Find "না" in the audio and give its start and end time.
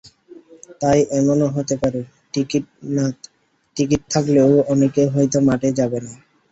6.07-6.15